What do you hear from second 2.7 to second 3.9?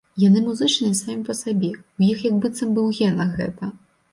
бы ў генах гэта.